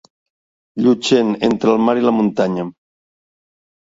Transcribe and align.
Llutxent, 0.85 1.29
entre 1.49 1.75
el 1.77 1.83
mar 1.89 1.95
i 2.01 2.05
la 2.07 2.13
muntanya. 2.21 2.65